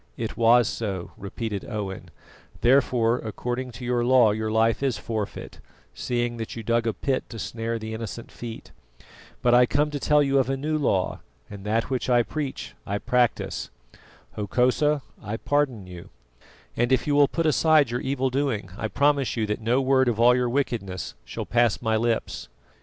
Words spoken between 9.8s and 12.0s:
to tell you of a new law, and that